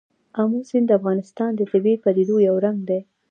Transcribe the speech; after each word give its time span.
آمو 0.41 0.59
سیند 0.69 0.87
د 0.89 0.91
افغانستان 0.99 1.51
د 1.55 1.61
طبیعي 1.71 1.97
پدیدو 2.03 2.35
یو 2.47 2.55
رنګ 2.65 2.79
دی. 2.89 2.99